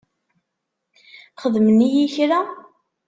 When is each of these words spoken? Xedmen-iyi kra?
Xedmen-iyi 1.41 2.05
kra? 2.15 2.41